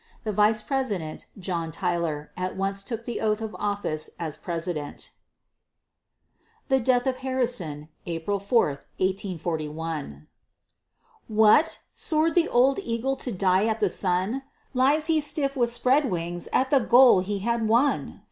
[0.23, 5.11] The vice president, John Tyler, at once took the oath of office as president.
[6.69, 8.65] THE DEATH OF HARRISON [April 4,
[8.97, 10.27] 1841]
[11.27, 11.81] What!
[11.93, 14.41] soar'd the old eagle to die at the sun!
[14.73, 18.19] Lies he stiff with spread wings at the goal he had won!